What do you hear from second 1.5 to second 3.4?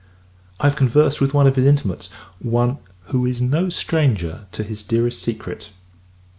his intimates one "who is